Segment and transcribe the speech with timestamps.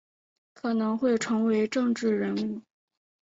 [0.55, 2.63] 可能会成为政治人物